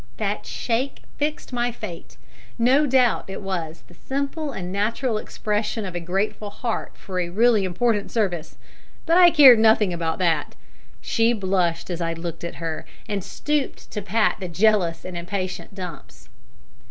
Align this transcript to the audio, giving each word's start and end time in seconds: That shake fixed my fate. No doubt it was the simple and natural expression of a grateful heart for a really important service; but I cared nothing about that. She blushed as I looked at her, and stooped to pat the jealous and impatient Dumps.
That 0.17 0.47
shake 0.47 1.03
fixed 1.17 1.53
my 1.53 1.71
fate. 1.71 2.17
No 2.57 2.87
doubt 2.87 3.25
it 3.29 3.39
was 3.39 3.83
the 3.87 3.93
simple 3.93 4.51
and 4.51 4.71
natural 4.71 5.19
expression 5.19 5.85
of 5.85 5.93
a 5.93 5.99
grateful 5.99 6.49
heart 6.49 6.97
for 6.97 7.19
a 7.19 7.29
really 7.29 7.63
important 7.65 8.11
service; 8.11 8.57
but 9.05 9.15
I 9.19 9.29
cared 9.29 9.59
nothing 9.59 9.93
about 9.93 10.17
that. 10.17 10.55
She 11.01 11.33
blushed 11.33 11.91
as 11.91 12.01
I 12.01 12.13
looked 12.13 12.43
at 12.43 12.55
her, 12.55 12.83
and 13.07 13.23
stooped 13.23 13.91
to 13.91 14.01
pat 14.01 14.37
the 14.39 14.47
jealous 14.49 15.05
and 15.05 15.15
impatient 15.15 15.75
Dumps. 15.75 16.29